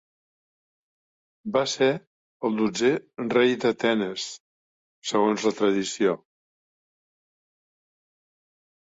[1.57, 1.89] Va ser
[2.49, 2.91] el dotzè
[3.27, 4.27] rei d'Atenes
[5.13, 6.19] segons la tradició.